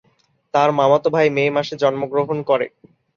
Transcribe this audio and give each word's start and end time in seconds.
তার 0.53 0.69
মামাতো 0.77 1.07
ভাই 1.15 1.27
মে 1.35 1.43
মাসে 1.55 1.75
জন্মগ্রহণ 1.81 2.37
করে। 2.49 2.67